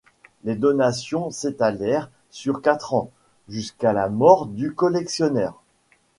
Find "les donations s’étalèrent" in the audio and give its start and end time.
0.45-2.09